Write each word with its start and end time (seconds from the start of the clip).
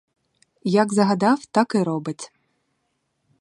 Як 0.83 0.93
загадав, 0.93 1.45
так 1.45 1.75
і 1.75 1.83
робить. 1.83 2.31